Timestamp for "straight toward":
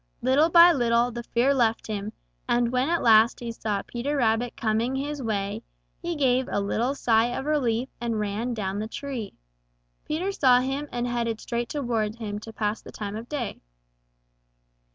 11.39-12.15